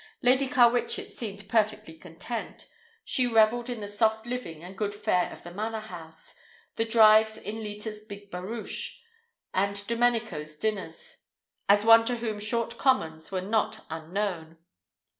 [0.23, 2.67] Lady Carwitchet seemed perfectly content.
[3.05, 6.33] She reveled in the soft living and good fare of the Manor House,
[6.75, 8.99] the drives in Leta's big barouche,
[9.53, 11.25] and Domenico's dinners,
[11.69, 14.57] as one to whom short commons were not unknown.